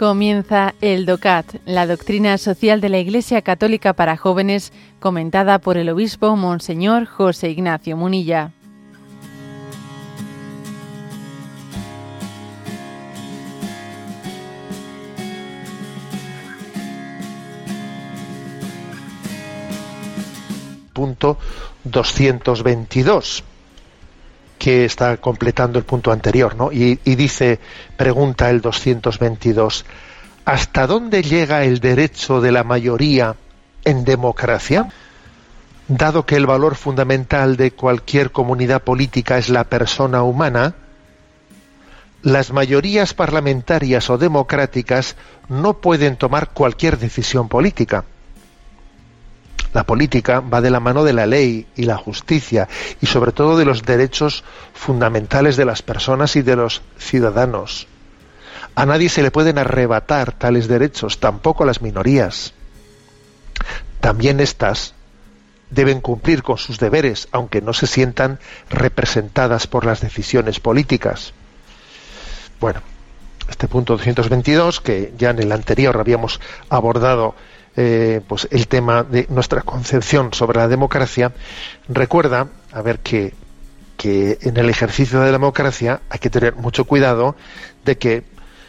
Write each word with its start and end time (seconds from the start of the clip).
Comienza 0.00 0.74
el 0.80 1.04
DOCAT, 1.04 1.56
la 1.66 1.86
doctrina 1.86 2.38
social 2.38 2.80
de 2.80 2.88
la 2.88 2.98
Iglesia 3.00 3.42
Católica 3.42 3.92
para 3.92 4.16
jóvenes, 4.16 4.72
comentada 4.98 5.58
por 5.58 5.76
el 5.76 5.90
obispo 5.90 6.36
Monseñor 6.36 7.04
José 7.04 7.50
Ignacio 7.50 7.98
Munilla. 7.98 8.50
Punto 20.94 21.36
222 21.84 23.44
que 24.60 24.84
está 24.84 25.16
completando 25.16 25.78
el 25.78 25.86
punto 25.86 26.12
anterior, 26.12 26.54
¿no? 26.54 26.70
Y, 26.70 26.96
dice, 27.16 27.58
pregunta 27.96 28.50
el 28.50 28.60
222, 28.60 29.86
¿hasta 30.44 30.86
dónde 30.86 31.22
llega 31.22 31.64
el 31.64 31.80
derecho 31.80 32.42
de 32.42 32.52
la 32.52 32.62
mayoría 32.62 33.36
en 33.86 34.04
democracia? 34.04 34.90
Dado 35.88 36.26
que 36.26 36.36
el 36.36 36.46
valor 36.46 36.74
fundamental 36.76 37.56
de 37.56 37.70
cualquier 37.70 38.32
comunidad 38.32 38.82
política 38.82 39.38
es 39.38 39.48
la 39.48 39.64
persona 39.64 40.22
humana, 40.22 40.74
las 42.22 42.52
mayorías 42.52 43.14
parlamentarias 43.14 44.10
o 44.10 44.18
democráticas 44.18 45.16
no 45.48 45.78
pueden 45.78 46.16
tomar 46.16 46.50
cualquier 46.50 46.98
decisión 46.98 47.48
política 47.48 48.04
la 49.72 49.84
política 49.84 50.40
va 50.40 50.60
de 50.60 50.70
la 50.70 50.80
mano 50.80 51.04
de 51.04 51.12
la 51.12 51.26
ley 51.26 51.66
y 51.76 51.84
la 51.84 51.96
justicia 51.96 52.68
y 53.00 53.06
sobre 53.06 53.32
todo 53.32 53.56
de 53.56 53.64
los 53.64 53.82
derechos 53.82 54.44
fundamentales 54.74 55.56
de 55.56 55.64
las 55.64 55.82
personas 55.82 56.36
y 56.36 56.42
de 56.42 56.56
los 56.56 56.82
ciudadanos. 56.98 57.86
A 58.74 58.86
nadie 58.86 59.08
se 59.08 59.22
le 59.22 59.30
pueden 59.30 59.58
arrebatar 59.58 60.32
tales 60.32 60.68
derechos, 60.68 61.20
tampoco 61.20 61.64
a 61.64 61.66
las 61.66 61.82
minorías. 61.82 62.54
También 64.00 64.40
éstas 64.40 64.94
deben 65.70 66.00
cumplir 66.00 66.42
con 66.42 66.58
sus 66.58 66.78
deberes, 66.78 67.28
aunque 67.32 67.60
no 67.60 67.72
se 67.72 67.86
sientan 67.86 68.38
representadas 68.70 69.66
por 69.66 69.84
las 69.84 70.00
decisiones 70.00 70.60
políticas. 70.60 71.32
Bueno, 72.60 72.80
este 73.48 73.68
punto 73.68 73.96
222, 73.96 74.80
que 74.80 75.12
ya 75.16 75.30
en 75.30 75.40
el 75.40 75.52
anterior 75.52 75.96
habíamos 75.98 76.40
abordado 76.68 77.34
eh, 77.76 78.20
pues 78.26 78.48
el 78.50 78.66
tema 78.66 79.04
de 79.04 79.26
nuestra 79.30 79.62
concepción 79.62 80.32
sobre 80.34 80.58
la 80.58 80.68
democracia, 80.68 81.32
recuerda, 81.88 82.48
a 82.72 82.82
ver, 82.82 82.98
que, 82.98 83.34
que 83.96 84.38
en 84.42 84.56
el 84.56 84.68
ejercicio 84.68 85.20
de 85.20 85.26
la 85.26 85.32
democracia 85.32 86.00
hay 86.10 86.18
que 86.18 86.30
tener 86.30 86.56
mucho 86.56 86.84
cuidado 86.84 87.36
de 87.84 87.96
que 87.96 88.24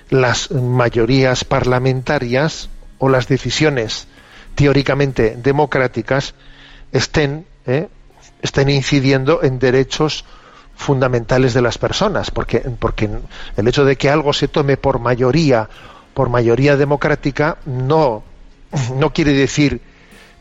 las 0.09 0.51
mayorías 0.51 1.43
parlamentarias 1.45 2.69
o 2.99 3.09
las 3.09 3.27
decisiones 3.27 4.07
teóricamente 4.55 5.35
democráticas 5.41 6.35
estén, 6.91 7.45
eh, 7.65 7.87
estén 8.41 8.69
incidiendo 8.69 9.41
en 9.41 9.57
derechos 9.57 10.25
fundamentales 10.75 11.53
de 11.53 11.61
las 11.61 11.77
personas, 11.77 12.31
porque, 12.31 12.59
porque 12.59 13.09
el 13.55 13.67
hecho 13.67 13.85
de 13.85 13.95
que 13.95 14.09
algo 14.09 14.33
se 14.33 14.47
tome 14.47 14.77
por 14.77 14.99
mayoría, 14.99 15.69
por 16.13 16.29
mayoría 16.29 16.75
democrática, 16.75 17.57
no 17.65 18.23
no 18.95 19.11
quiere 19.13 19.33
decir 19.33 19.81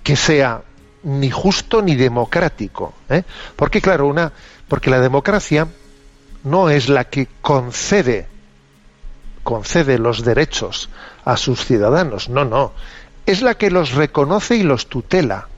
que 0.03 0.17
sea 0.17 0.62
ni 1.03 1.31
justo 1.31 1.83
ni 1.83 1.97
democrático. 1.97 2.94
¿eh? 3.09 3.22
Porque, 3.56 3.81
claro, 3.81 4.06
una, 4.06 4.32
porque 4.69 4.91
la 4.91 5.00
democracia 5.00 5.69
no 6.44 6.71
es 6.71 6.88
la 6.88 7.05
que 7.05 7.28
concede, 7.41 8.27
concede 9.43 9.99
los 9.99 10.25
derechos 10.25 10.91
a 11.25 11.37
sus 11.37 11.65
ciudadanos, 11.65 12.28
no, 12.28 12.44
no. 12.44 12.72
Es 13.27 13.43
la 13.43 13.55
que 13.55 13.71
los 13.71 13.93
reconoce 13.93 14.56
y 14.56 14.62
los 14.62 14.88
tutela. 14.88 15.49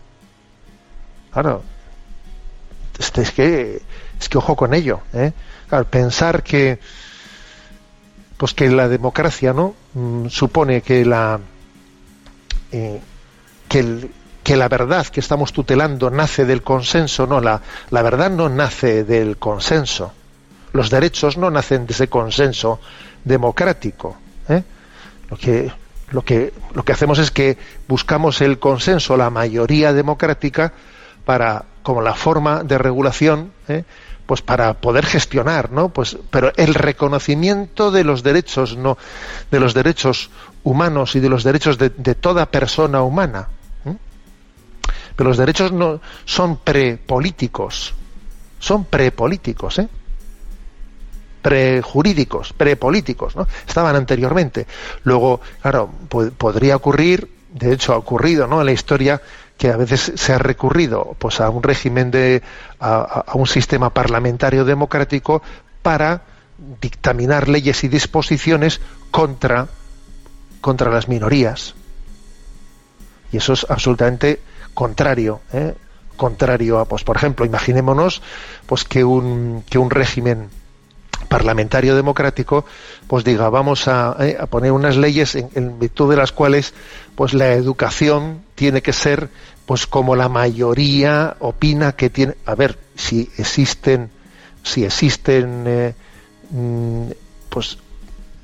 Claro. 1.33 1.63
Este, 2.99 3.23
es 3.23 3.31
que, 3.31 3.83
es 4.21 4.29
que 4.29 4.39
ojo 4.39 4.57
con 4.57 4.75
ello. 4.75 5.01
¿eh? 5.13 5.33
pensar 5.89 6.43
que, 6.43 6.79
pues 8.37 8.53
que 8.53 8.69
la 8.69 8.89
democracia, 8.89 9.55
¿no? 9.55 9.75
Mm, 9.95 10.29
supone 10.29 10.83
que 10.83 11.05
la, 11.05 11.41
eh, 12.73 13.01
que, 13.69 14.09
que, 14.43 14.57
la 14.57 14.69
verdad 14.69 15.07
que 15.07 15.21
estamos 15.21 15.53
tutelando 15.53 16.11
nace 16.11 16.45
del 16.45 16.63
consenso, 16.63 17.27
no, 17.27 17.41
la, 17.41 17.61
la 17.91 18.03
verdad 18.03 18.31
no 18.31 18.49
nace 18.49 19.05
del 19.05 19.37
consenso. 19.37 20.13
Los 20.73 20.91
derechos 20.91 21.37
no 21.37 21.51
nacen 21.51 21.87
de 21.87 21.93
ese 21.93 22.09
consenso 22.09 22.81
democrático. 23.25 24.17
¿eh? 24.49 24.63
Lo, 25.29 25.37
que, 25.37 25.71
lo, 26.11 26.23
que, 26.23 26.53
lo 26.75 26.85
que 26.85 26.93
hacemos 26.93 27.19
es 27.19 27.31
que 27.31 27.59
buscamos 27.89 28.41
el 28.41 28.59
consenso, 28.59 29.17
la 29.17 29.31
mayoría 29.31 29.93
democrática, 29.93 30.73
para, 31.25 31.65
como 31.83 32.03
la 32.03 32.15
forma 32.15 32.63
de 32.63 32.79
regulación, 32.79 33.53
¿eh? 33.69 33.85
pues 34.27 34.43
para 34.43 34.75
poder 34.75 35.05
gestionar, 35.05 35.73
¿no? 35.73 35.89
Pues, 35.91 36.17
pero 36.31 36.53
el 36.57 36.75
reconocimiento 36.75 37.91
de 37.91 38.05
los 38.05 38.23
derechos, 38.23 38.77
no, 38.77 38.97
de 39.51 39.61
los 39.61 39.75
derechos 39.75 40.31
humanos 40.65 41.17
y 41.17 41.21
de 41.21 41.29
los 41.29 41.45
derechos 41.45 41.79
de, 41.79 41.91
toda 41.91 42.47
persona 42.47 43.03
humana. 43.03 43.49
Pero 45.15 45.29
los 45.29 45.37
derechos 45.37 45.73
no 45.73 46.01
son 46.25 46.57
prepolíticos, 46.57 47.95
son 48.59 48.87
prepolíticos, 48.87 49.79
¿eh? 49.81 49.89
prejurídicos, 51.43 52.53
prepolíticos, 52.53 53.37
¿no? 53.37 53.47
Estaban 53.67 53.97
anteriormente. 53.97 54.67
Luego, 55.03 55.41
claro, 55.61 55.91
podría 56.39 56.77
ocurrir, 56.77 57.29
de 57.53 57.75
hecho 57.75 57.93
ha 57.93 57.99
ocurrido, 57.99 58.47
¿no? 58.47 58.61
En 58.61 58.67
la 58.67 58.73
historia 58.73 59.21
que 59.59 59.71
a 59.71 59.77
veces 59.77 60.13
se 60.17 60.33
ha 60.33 60.39
recurrido, 60.39 61.17
pues, 61.19 61.41
a 61.41 61.49
un 61.51 61.63
régimen 61.63 62.11
de, 62.11 62.43
a 62.81 63.33
un 63.35 63.47
sistema 63.47 63.91
parlamentario 63.91 64.65
democrático 64.65 65.43
para 65.83 66.23
dictaminar 66.81 67.49
leyes 67.49 67.85
y 67.85 67.89
disposiciones 67.89 68.81
contra 69.11 69.69
contra 70.63 70.91
las 70.91 71.09
minorías. 71.09 71.75
Y 73.31 73.37
eso 73.37 73.53
es 73.53 73.67
absolutamente 73.69 74.41
contrario, 74.73 75.43
¿eh? 75.53 75.75
contrario 76.17 76.79
a, 76.79 76.87
pues, 76.87 77.05
por 77.05 77.17
ejemplo, 77.17 77.45
imaginémonos 77.45 78.23
pues 78.67 78.85
que 78.85 79.05
un, 79.05 79.65
que 79.69 79.79
un 79.79 79.91
régimen 79.91 80.49
parlamentario 81.33 81.97
democrático 81.97 82.65
pues 83.07 83.25
diga 83.25 83.49
vamos 83.49 83.89
a, 83.89 84.17
¿eh? 84.21 84.37
poner 84.51 84.73
unas 84.73 84.97
leyes 84.97 85.35
en, 85.35 85.79
virtud 85.79 86.11
de 86.11 86.17
las 86.17 86.31
cuales 86.31 86.75
pues 87.15 87.33
la 87.33 87.53
educación 87.53 88.43
tiene 88.55 88.83
que 88.83 88.93
ser 88.93 89.31
pues 89.65 89.87
como 89.87 90.15
la 90.15 90.29
mayoría 90.29 91.37
opina 91.41 91.93
que 91.93 92.11
tiene 92.11 92.35
a 92.45 92.55
ver 92.55 92.79
si 92.97 93.31
existen 93.39 94.11
si 94.63 94.85
existen 94.85 95.65
eh, 95.67 95.95
mm, 96.51 97.11
pues 97.49 97.79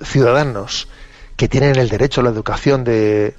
ciudadanos 0.03 0.89
que 1.37 1.49
tienen 1.49 1.77
el 1.77 1.89
derecho 1.89 2.23
a 2.23 2.25
la 2.25 2.31
educación 2.31 2.85
de 2.85 3.35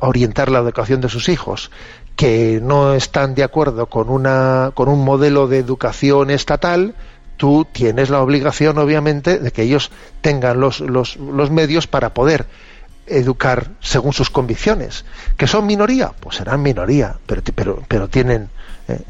orientar 0.00 0.50
la 0.50 0.60
educación 0.60 1.00
de 1.00 1.08
sus 1.08 1.28
hijos, 1.28 1.70
que 2.16 2.60
no 2.62 2.94
están 2.94 3.34
de 3.34 3.42
acuerdo 3.42 3.86
con 3.86 4.08
una 4.08 4.70
con 4.74 4.88
un 4.88 5.04
modelo 5.04 5.46
de 5.46 5.58
educación 5.58 6.30
estatal, 6.30 6.94
tú 7.36 7.66
tienes 7.70 8.10
la 8.10 8.20
obligación, 8.20 8.78
obviamente, 8.78 9.38
de 9.38 9.50
que 9.50 9.62
ellos 9.62 9.90
tengan 10.20 10.60
los, 10.60 10.80
los, 10.80 11.16
los 11.16 11.50
medios 11.50 11.86
para 11.86 12.14
poder 12.14 12.46
educar 13.06 13.70
según 13.80 14.12
sus 14.12 14.30
convicciones. 14.30 15.04
¿Que 15.36 15.46
son 15.46 15.66
minoría? 15.66 16.12
Pues 16.18 16.36
serán 16.36 16.62
minoría, 16.62 17.16
pero, 17.26 17.42
pero, 17.54 17.82
pero 17.86 18.08
tienen, 18.08 18.48
eh, 18.88 19.00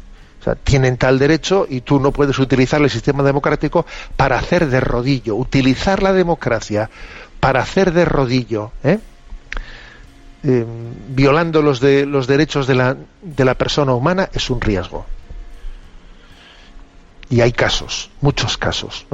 tienen 0.63 0.97
tal 0.97 1.19
derecho 1.19 1.65
y 1.69 1.81
tú 1.81 1.99
no 1.99 2.11
puedes 2.11 2.37
utilizar 2.39 2.81
el 2.81 2.89
sistema 2.89 3.23
democrático 3.23 3.85
para 4.15 4.37
hacer 4.37 4.67
de 4.67 4.79
rodillo. 4.79 5.35
Utilizar 5.35 6.03
la 6.03 6.13
democracia 6.13 6.89
para 7.39 7.61
hacer 7.61 7.93
de 7.93 8.05
rodillo, 8.05 8.71
¿eh? 8.83 8.99
Eh, 10.47 10.63
violando 11.09 11.63
los, 11.63 11.79
de, 11.79 12.05
los 12.05 12.27
derechos 12.27 12.67
de 12.67 12.75
la, 12.75 12.95
de 13.23 13.45
la 13.45 13.55
persona 13.55 13.95
humana, 13.95 14.29
es 14.31 14.51
un 14.51 14.61
riesgo. 14.61 15.05
Y 17.29 17.41
hay 17.41 17.51
casos, 17.51 18.11
muchos 18.21 18.57
casos. 18.57 19.05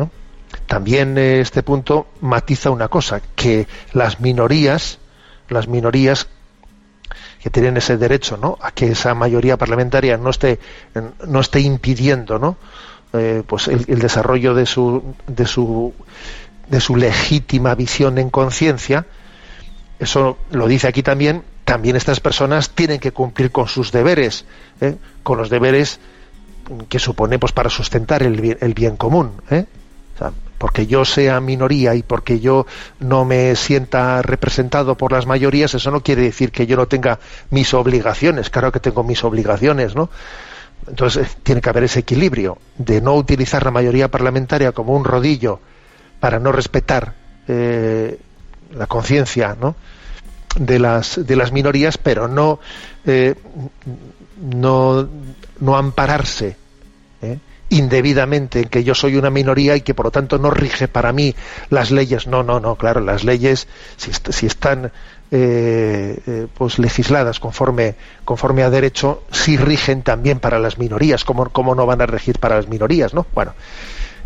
También 0.68 1.18
eh, 1.18 1.40
este 1.40 1.64
punto 1.64 2.08
matiza 2.22 2.70
una 2.70 2.88
cosa, 2.88 3.22
que 3.36 3.68
las 3.94 4.20
minorías, 4.20 5.00
las 5.50 5.68
minorías 5.68 6.28
que 7.42 7.50
tienen 7.50 7.78
ese 7.78 7.98
derecho 7.98 8.38
¿no? 8.38 8.58
a 8.62 8.72
que 8.72 8.92
esa 8.92 9.16
mayoría 9.16 9.58
parlamentaria 9.58 10.18
no 10.18 10.30
esté, 10.30 10.60
no 11.28 11.40
esté 11.40 11.62
impidiendo 11.62 12.38
¿no? 12.38 12.58
pues 13.48 13.68
el, 13.68 13.86
el, 13.88 14.00
desarrollo 14.00 14.54
de 14.54 14.66
su, 14.66 15.16
de 15.28 15.46
su 15.48 15.94
de 16.72 16.80
su 16.80 16.96
legítima 16.96 17.76
visión 17.76 18.18
en 18.18 18.30
conciencia, 18.30 19.06
eso 20.00 20.38
lo 20.52 20.68
dice 20.68 20.88
aquí 20.88 21.04
también, 21.04 21.44
también 21.66 21.98
estas 21.98 22.22
personas 22.22 22.72
tienen 22.72 23.00
que 23.00 23.12
cumplir 23.12 23.52
con 23.52 23.68
sus 23.68 23.92
deberes, 23.92 24.46
¿eh? 24.80 24.96
con 25.22 25.38
los 25.38 25.50
deberes 25.50 26.00
que 26.90 27.00
supone 27.00 27.40
pues, 27.40 27.52
para 27.52 27.70
sustentar 27.70 28.24
el 28.24 28.74
bien, 28.74 28.98
común. 28.98 29.32
¿eh? 29.50 29.66
porque 30.58 30.86
yo 30.86 31.06
sea 31.06 31.42
minoría 31.42 31.96
y 31.96 32.04
porque 32.04 32.40
yo 32.40 32.68
no 33.00 33.26
me 33.26 33.56
sienta 33.56 34.22
representado 34.22 34.96
por 34.96 35.12
las 35.12 35.26
mayorías, 35.26 35.74
eso 35.74 35.90
no 35.90 36.02
quiere 36.02 36.22
decir 36.22 36.52
que 36.52 36.68
yo 36.68 36.78
no 36.78 36.86
tenga 36.88 37.18
mis 37.50 37.74
obligaciones. 37.74 38.52
Claro 38.52 38.72
que 38.72 38.80
tengo 38.80 39.04
mis 39.04 39.24
obligaciones, 39.24 39.96
¿no? 39.96 40.12
Entonces 40.88 41.28
eh, 41.28 41.38
tiene 41.42 41.62
que 41.62 41.70
haber 41.70 41.86
ese 41.86 42.02
equilibrio 42.02 42.60
de 42.78 43.02
no 43.02 43.16
utilizar 43.16 43.64
la 43.64 43.72
mayoría 43.72 44.10
parlamentaria 44.10 44.72
como 44.72 44.96
un 44.96 45.04
rodillo 45.04 45.60
para 46.20 46.40
no 46.40 46.52
respetar 46.52 47.16
eh, 47.48 48.20
la 48.74 48.88
conciencia 48.88 49.58
¿no? 49.60 49.76
De, 50.58 50.80
las, 50.80 51.26
de 51.26 51.36
las 51.36 51.52
minorías, 51.52 51.98
pero 51.98 52.28
no, 52.28 52.60
eh, 53.06 53.36
no, 54.40 55.08
no 55.60 55.78
ampararse 55.78 56.58
indebidamente 57.72 58.60
en 58.60 58.70
que 58.70 58.84
yo 58.84 58.94
soy 58.94 59.16
una 59.16 59.30
minoría 59.30 59.76
y 59.78 59.82
que 59.82 59.94
por 59.94 60.08
lo 60.08 60.12
tanto 60.12 60.38
no 60.38 60.52
rige 60.52 60.88
para 60.88 61.14
mí 61.14 61.34
las 61.70 61.90
leyes. 61.90 62.28
No, 62.28 62.44
no, 62.44 62.60
no, 62.60 62.76
claro, 62.76 63.00
las 63.00 63.24
leyes, 63.24 63.68
si, 63.96 64.12
si 64.14 64.46
están 64.46 64.92
eh, 65.32 66.20
eh, 66.28 66.48
pues 66.54 66.78
legisladas 66.78 67.40
conforme, 67.40 67.96
conforme 68.26 68.64
a 68.64 68.70
derecho, 68.70 69.24
sí 69.32 69.56
rigen 69.56 70.04
también 70.04 70.40
para 70.42 70.60
las 70.60 70.78
minorías. 70.78 71.24
¿Cómo, 71.24 71.50
¿Cómo 71.50 71.74
no 71.74 71.86
van 71.86 72.02
a 72.02 72.06
regir 72.06 72.38
para 72.40 72.58
las 72.58 72.68
minorías? 72.68 73.14
¿no? 73.14 73.26
Bueno, 73.34 73.54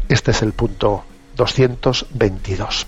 este 0.09 0.31
es 0.31 0.41
el 0.41 0.53
punto 0.53 1.03
222. 1.35 2.87